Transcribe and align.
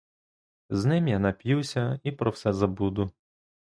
З 0.69 0.85
ним 0.85 1.07
я 1.11 1.19
нап'юся 1.25 1.99
і 2.03 2.11
про 2.11 2.31
все 2.31 2.53
забуду. 2.53 3.11